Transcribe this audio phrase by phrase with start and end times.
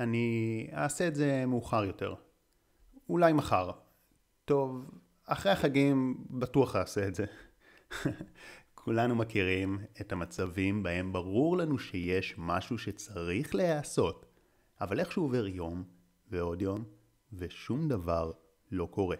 [0.00, 2.14] אני אעשה את זה מאוחר יותר.
[3.08, 3.70] אולי מחר.
[4.44, 4.90] טוב,
[5.26, 7.24] אחרי החגים בטוח אעשה את זה.
[8.74, 14.26] כולנו מכירים את המצבים בהם ברור לנו שיש משהו שצריך להיעשות,
[14.80, 15.84] אבל איכשהו עובר יום
[16.30, 16.84] ועוד יום
[17.32, 18.32] ושום דבר
[18.70, 19.16] לא קורה.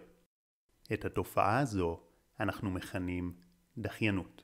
[0.93, 1.99] את התופעה הזו
[2.39, 3.33] אנחנו מכנים
[3.77, 4.43] דחיינות.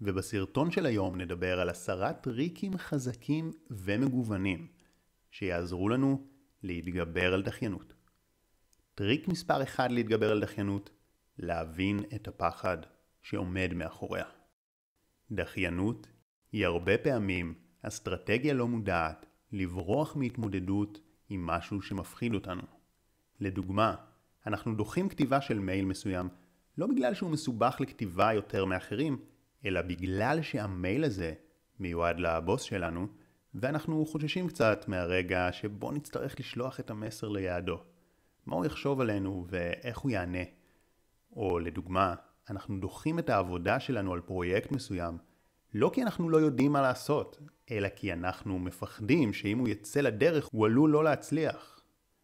[0.00, 4.75] ובסרטון של היום נדבר על עשרה טריקים חזקים ומגוונים
[5.38, 6.26] שיעזרו לנו
[6.62, 7.94] להתגבר על דחיינות.
[8.94, 10.90] טריק מספר אחד להתגבר על דחיינות,
[11.38, 12.78] להבין את הפחד
[13.22, 14.24] שעומד מאחוריה.
[15.30, 16.06] דחיינות
[16.52, 22.62] היא הרבה פעמים אסטרטגיה לא מודעת לברוח מהתמודדות עם משהו שמפחיד אותנו.
[23.40, 23.94] לדוגמה,
[24.46, 26.28] אנחנו דוחים כתיבה של מייל מסוים
[26.78, 29.18] לא בגלל שהוא מסובך לכתיבה יותר מאחרים,
[29.64, 31.34] אלא בגלל שהמייל הזה
[31.78, 33.06] מיועד לבוס שלנו,
[33.54, 37.78] ואנחנו חוששים קצת מהרגע שבו נצטרך לשלוח את המסר ליעדו.
[38.46, 40.42] מה הוא יחשוב עלינו ואיך הוא יענה.
[41.36, 42.14] או לדוגמה,
[42.50, 45.18] אנחנו דוחים את העבודה שלנו על פרויקט מסוים,
[45.74, 47.38] לא כי אנחנו לא יודעים מה לעשות,
[47.70, 51.80] אלא כי אנחנו מפחדים שאם הוא יצא לדרך הוא עלול לא להצליח.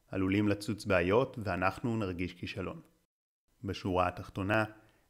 [0.09, 2.81] עלולים לצוץ בעיות ואנחנו נרגיש כישלון.
[3.65, 4.65] בשורה התחתונה,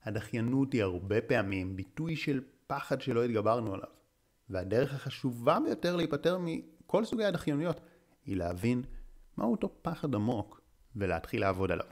[0.04, 3.88] הדחיינות היא הרבה פעמים ביטוי של פחד שלא התגברנו עליו.
[4.52, 7.80] והדרך החשובה ביותר להיפטר מכל סוגי הדחיינויות
[8.24, 8.82] היא להבין
[9.36, 10.60] מהו אותו פחד עמוק
[10.96, 11.86] ולהתחיל לעבוד עליו.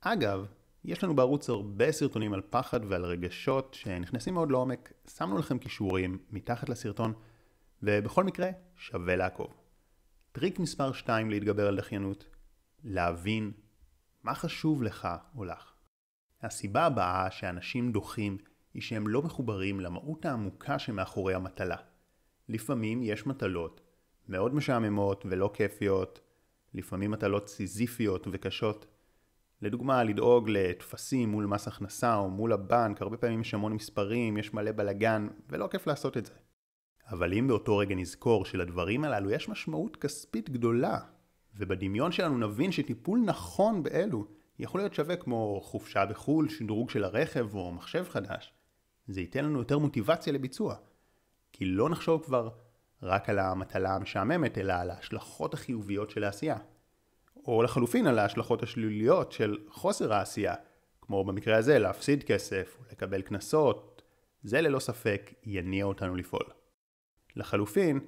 [0.00, 0.46] אגב,
[0.84, 6.18] יש לנו בערוץ הרבה סרטונים על פחד ועל רגשות שנכנסים מאוד לעומק, שמנו לכם כישורים
[6.30, 7.12] מתחת לסרטון,
[7.82, 9.54] ובכל מקרה שווה לעקוב.
[10.32, 12.24] טריק מספר 2 להתגבר על דחיינות,
[12.84, 13.52] להבין
[14.22, 15.72] מה חשוב לך או לך.
[16.42, 18.38] הסיבה הבאה שאנשים דוחים
[18.76, 21.76] היא שהם לא מחוברים למהות העמוקה שמאחורי המטלה.
[22.48, 23.80] לפעמים יש מטלות
[24.28, 26.20] מאוד משעממות ולא כיפיות,
[26.74, 28.86] לפעמים מטלות סיזיפיות וקשות.
[29.62, 34.54] לדוגמה, לדאוג לטפסים מול מס הכנסה או מול הבנק, הרבה פעמים יש המון מספרים, יש
[34.54, 36.32] מלא בלאגן, ולא כיף לעשות את זה.
[37.10, 40.98] אבל אם באותו רגע נזכור שלדברים הללו יש משמעות כספית גדולה,
[41.54, 44.26] ובדמיון שלנו נבין שטיפול נכון באלו
[44.58, 48.55] יכול להיות שווה כמו חופשה בחו"ל, שדרוג של הרכב או מחשב חדש,
[49.06, 50.76] זה ייתן לנו יותר מוטיבציה לביצוע.
[51.52, 52.48] כי לא נחשוב כבר
[53.02, 56.56] רק על המטלה המשעממת, אלא על ההשלכות החיוביות של העשייה.
[57.46, 60.54] או לחלופין על ההשלכות השליליות של חוסר העשייה,
[61.00, 64.02] כמו במקרה הזה להפסיד כסף לקבל קנסות,
[64.42, 66.46] זה ללא ספק יניע אותנו לפעול.
[67.36, 68.00] לחלופין,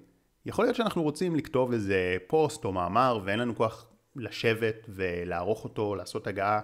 [0.47, 3.87] יכול להיות שאנחנו רוצים לכתוב איזה פוסט או מאמר ואין לנו כוח
[4.17, 6.61] לשבת ולערוך אותו, לעשות הגעה,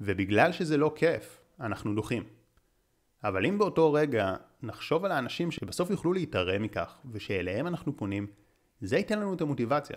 [0.00, 2.41] ובגלל שזה לא כיף, אנחנו דוחים.
[3.24, 8.26] אבל אם באותו רגע נחשוב על האנשים שבסוף יוכלו להתערם מכך, ושאליהם אנחנו פונים,
[8.80, 9.96] זה ייתן לנו את המוטיבציה.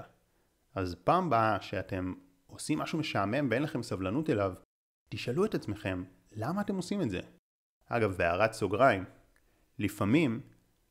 [0.75, 2.13] אז פעם באה שאתם
[2.47, 4.53] עושים משהו משעמם ואין לכם סבלנות אליו,
[5.09, 7.19] תשאלו את עצמכם, למה אתם עושים את זה?
[7.89, 9.03] אגב, בהערת סוגריים,
[9.79, 10.41] לפעמים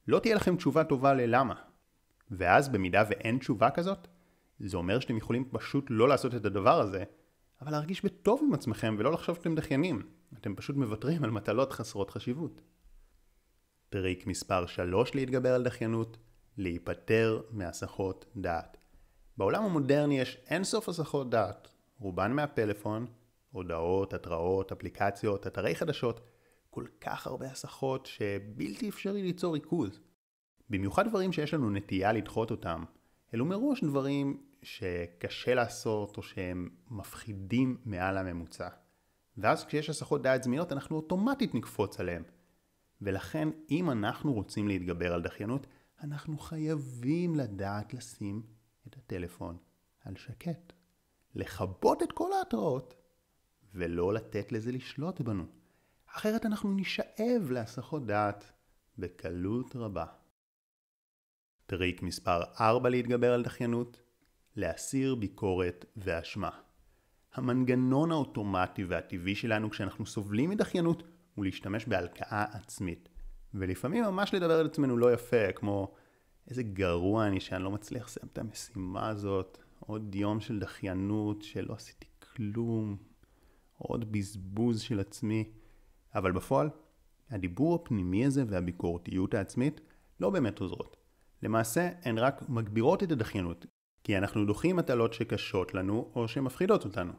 [0.09, 1.55] לא תהיה לכם תשובה טובה ללמה.
[2.31, 4.09] ואז במידה ואין תשובה כזאת,
[4.61, 7.05] זה אומר שאתם יכולים פשוט לא לעשות את הדבר הזה,
[7.61, 10.03] אבל להרגיש בטוב עם עצמכם ולא לחשוב שאתם דחיינים.
[10.39, 12.61] אתם פשוט מוותרים על מטלות חסרות חשיבות.
[13.89, 16.17] טריק מספר 3 להתגבר על דחיינות,
[16.57, 18.77] להיפטר מהסחות דעת.
[19.37, 23.07] בעולם המודרני יש אינסוף הסחות דעת, רובן מהפלאפון,
[23.51, 26.21] הודעות, התראות, אפליקציות, אתרי חדשות,
[26.71, 30.01] כל כך הרבה הסחות שבלתי אפשרי ליצור ריכוז.
[30.71, 32.85] במיוחד דברים שיש לנו נטייה לדחות אותם,
[33.35, 38.69] אלו מראש דברים שקשה לעשות או שהם מפחידים מעל הממוצע.
[39.37, 42.23] ואז כשיש הסחות דעת זמינות אנחנו אוטומטית נקפוץ עליהם.
[43.03, 45.67] ולכן אם אנחנו רוצים להתגבר על דחיינות,
[46.03, 48.43] אנחנו חייבים לדעת לשים
[48.89, 49.57] את הטלפון
[50.05, 50.73] על שקט.
[51.35, 52.95] לכבות את כל ההתראות
[53.75, 55.45] ולא לתת לזה לשלוט בנו.
[56.07, 58.53] אחרת אנחנו נשאב להסחות דעת
[58.99, 60.07] בקלות רבה.
[61.67, 64.01] טריק מספר 4 להתגבר על דחיינות,
[64.57, 66.51] להסיר ביקורת ואשמה.
[67.35, 71.03] המנגנון האוטומטי והטבעי שלנו כשאנחנו סובלים מדחיינות
[71.35, 73.09] הוא להשתמש בהלקאה עצמית.
[73.55, 75.95] ולפעמים ממש לדבר על עצמנו לא יפה, כמו
[76.51, 81.75] איזה גרוע אני שאני לא מצליח לסיים את המשימה הזאת, עוד יום של דחיינות שלא
[81.75, 82.97] עשיתי כלום,
[83.79, 85.53] עוד בזבוז של עצמי.
[86.15, 86.71] אבל בפועל,
[87.31, 89.81] הדיבור הפנימי הזה והביקורתיות העצמית
[90.21, 90.97] לא באמת עוזרות.
[91.43, 93.67] למעשה, הן רק מגבירות את הדחיינות,
[94.05, 97.13] כי אנחנו דוחים מטלות שקשות לנו או שמפחידות אותנו.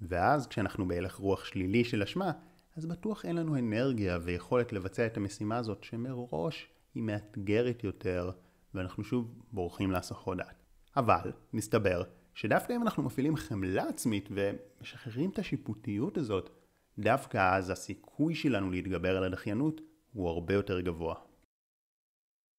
[0.00, 2.32] ואז כשאנחנו בהלך רוח שלילי של אשמה,
[2.76, 8.30] אז בטוח אין לנו אנרגיה ויכולת לבצע את המשימה הזאת שמראש היא מאתגרת יותר,
[8.74, 10.62] ואנחנו שוב בורחים להסחות דעת.
[10.96, 12.02] אבל מסתבר
[12.34, 16.50] שדווקא אם אנחנו מפעילים חמלה עצמית ומשחררים את השיפוטיות הזאת,
[16.98, 19.80] דווקא אז הסיכוי שלנו להתגבר על הדחיינות
[20.12, 21.14] הוא הרבה יותר גבוה.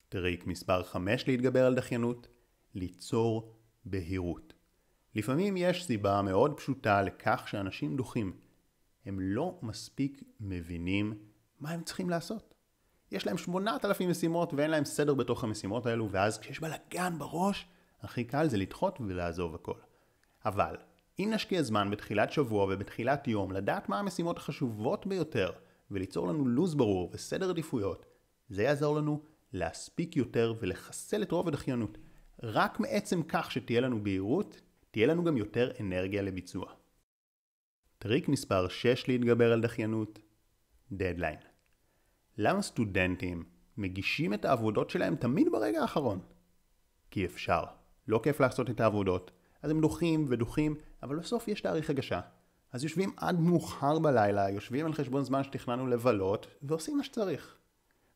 [0.09, 2.27] טריק מספר 5 להתגבר על דחיינות,
[2.75, 4.53] ליצור בהירות.
[5.15, 8.33] לפעמים יש סיבה מאוד פשוטה לכך שאנשים דוחים.
[9.05, 11.13] הם לא מספיק מבינים
[11.59, 12.53] מה הם צריכים לעשות.
[13.11, 17.67] יש להם 8,000 משימות ואין להם סדר בתוך המשימות האלו, ואז כשיש בלאגן בראש,
[18.01, 19.79] הכי קל זה לדחות ולעזוב הכל.
[20.45, 20.75] אבל,
[21.19, 25.51] אם נשקיע זמן בתחילת שבוע ובתחילת יום לדעת מה המשימות החשובות ביותר,
[25.91, 28.05] וליצור לנו לו"ז ברור וסדר עדיפויות,
[28.49, 29.21] זה יעזור לנו
[29.53, 31.97] להספיק יותר ולחסל את רוב הדחיינות.
[32.45, 34.61] רק מעצם כך שתהיה לנו בהירות,
[34.91, 36.73] תהיה לנו גם יותר אנרגיה לביצוע.
[37.97, 40.19] טריק מספר 6 להתגבר על דחיינות,
[40.91, 41.39] דדליין.
[42.37, 43.43] למה סטודנטים
[43.77, 46.19] מגישים את העבודות שלהם תמיד ברגע האחרון?
[47.11, 47.63] כי אפשר.
[48.07, 49.31] לא כיף לעשות את העבודות.
[49.61, 52.21] אז הם דוחים ודוחים, אבל בסוף יש תאריך הגשה.
[52.71, 57.57] אז יושבים עד מאוחר בלילה, יושבים על חשבון זמן שתכננו לבלות, ועושים מה שצריך.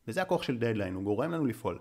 [0.08, 1.78] וזה הכוח של דדליין, הוא גורם לנו לפעול.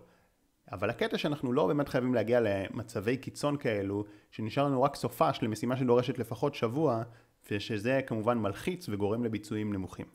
[0.71, 5.77] אבל הקטע שאנחנו לא באמת חייבים להגיע למצבי קיצון כאלו, שנשאר לנו רק סופש למשימה
[5.77, 7.03] שדורשת לפחות שבוע,
[7.51, 10.05] ושזה כמובן מלחיץ וגורם לביצועים נמוכים.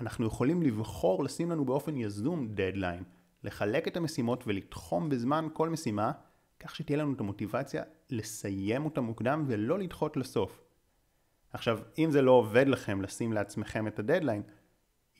[0.00, 3.04] אנחנו יכולים לבחור לשים לנו באופן יזום דדליין,
[3.44, 6.12] לחלק את המשימות ולתחום בזמן כל משימה,
[6.60, 10.64] כך שתהיה לנו את המוטיבציה לסיים אותה מוקדם ולא לדחות לסוף.
[11.52, 14.42] עכשיו, אם זה לא עובד לכם לשים לעצמכם את הדדליין,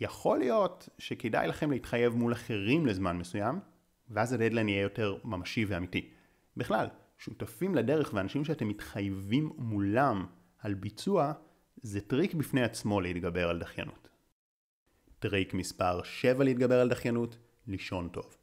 [0.01, 3.61] יכול להיות שכדאי לכם להתחייב מול אחרים לזמן מסוים,
[4.11, 6.11] ואז הדדליין יהיה יותר ממשי ואמיתי.
[6.57, 6.87] בכלל,
[7.19, 10.27] שותפים לדרך ואנשים שאתם מתחייבים מולם
[10.59, 11.33] על ביצוע,
[11.77, 14.09] זה טריק בפני עצמו להתגבר על דחיינות.
[15.19, 18.37] טריק מספר 7 להתגבר על דחיינות, לישון טוב.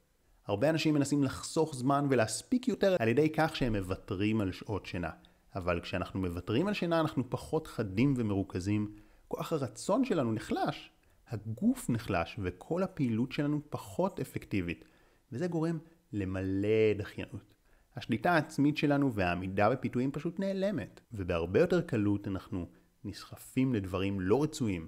[0.45, 5.09] הרבה אנשים מנסים לחסוך זמן ולהספיק יותר על ידי כך שהם מוותרים על שעות שינה.
[5.55, 8.95] אבל כשאנחנו מוותרים על שינה אנחנו פחות חדים ומרוכזים,
[9.27, 10.91] כוח הרצון שלנו נחלש,
[11.27, 14.85] הגוף נחלש וכל הפעילות שלנו פחות אפקטיבית,
[15.31, 15.77] וזה גורם
[16.13, 17.53] למלא דחיינות.
[17.95, 22.69] השליטה העצמית שלנו והעמידה בפיתויים פשוט נעלמת, ובהרבה יותר קלות אנחנו
[23.03, 24.88] נסחפים לדברים לא רצויים.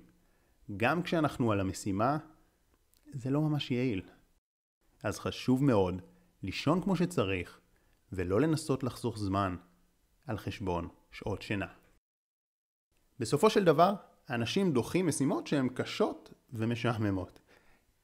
[0.77, 2.17] גם כשאנחנו על המשימה,
[3.13, 4.01] זה לא ממש יעיל.
[5.03, 6.01] אז חשוב מאוד
[6.43, 7.59] לישון כמו שצריך,
[8.11, 9.55] ולא לנסות לחסוך זמן
[10.25, 11.67] על חשבון שעות שינה.
[13.19, 13.93] בסופו של דבר,
[14.29, 17.39] אנשים דוחים משימות שהן קשות ומשעממות.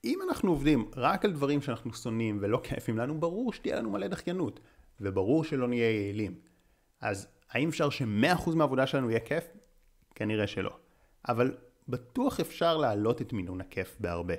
[0.06, 4.08] אם אנחנו עובדים רק על דברים שאנחנו שונאים ולא כיפים לנו, ברור שתהיה לנו מלא
[4.08, 4.60] דחיינות,
[5.02, 6.36] וברור שלא נהיה יעילים.
[7.02, 9.44] אז האם אפשר ש-100% מהעבודה שלנו יהיה כיף?
[10.16, 10.78] כנראה שלא.
[11.30, 11.58] אבל
[11.88, 14.34] בטוח אפשר להעלות את מינון הכיף בהרבה.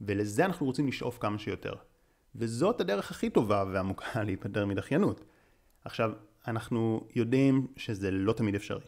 [0.00, 1.74] ולזה אנחנו רוצים לשאוף כמה שיותר.
[2.34, 5.24] וזאת הדרך הכי טובה ועמוקה להיפטר מדחיינות.
[5.84, 6.12] עכשיו,
[6.46, 8.86] אנחנו יודעים שזה לא תמיד אפשרי,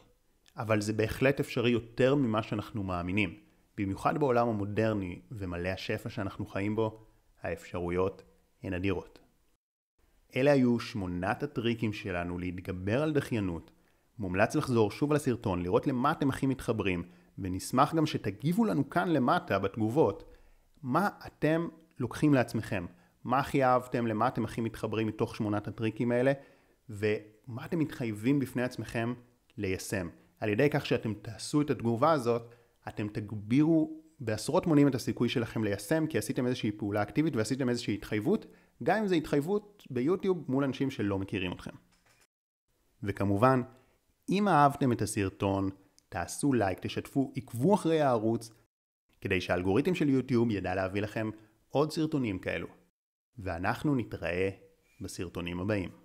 [0.57, 3.42] אבל זה בהחלט אפשרי יותר ממה שאנחנו מאמינים.
[3.79, 7.07] במיוחד בעולם המודרני ומלא השפע שאנחנו חיים בו,
[7.43, 8.23] האפשרויות
[8.63, 9.19] הן אדירות.
[10.37, 13.71] אלה היו שמונת הטריקים שלנו להתגבר על דחיינות.
[14.19, 17.03] מומלץ לחזור שוב על הסרטון, לראות למה אתם הכי מתחברים,
[17.39, 20.37] ונשמח גם שתגיבו לנו כאן למטה בתגובות,
[20.83, 21.69] מה אתם
[21.99, 22.87] לוקחים לעצמכם.
[23.25, 26.33] מה הכי אהבתם, למה אתם הכי מתחברים מתוך שמונת הטריקים האלה,
[26.89, 29.15] ומה אתם מתחייבים בפני עצמכם
[29.57, 30.09] ליישם.
[30.41, 32.55] על ידי כך שאתם תעשו את התגובה הזאת,
[32.89, 37.95] אתם תגבירו בעשרות מונים את הסיכוי שלכם ליישם, כי עשיתם איזושהי פעולה אקטיבית ועשיתם איזושהי
[37.95, 38.47] התחייבות,
[38.83, 41.71] גם אם זו התחייבות ביוטיוב מול אנשים שלא מכירים אתכם.
[43.03, 43.63] וכמובן,
[44.29, 45.71] אם אהבתם את הסרטון,
[46.09, 48.51] תעשו לייק, תשתפו, עקבו אחרי הערוץ,
[49.21, 51.31] כדי שהאלגוריתם של יוטיוב ידע להביא לכם
[51.69, 52.67] עוד סרטונים כאלו.
[53.39, 54.51] ואנחנו נתראה
[55.01, 56.02] בסרטונים הבאים.